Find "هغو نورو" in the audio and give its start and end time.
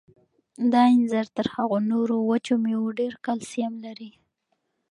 1.55-2.15